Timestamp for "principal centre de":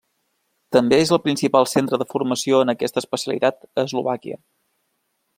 1.25-2.07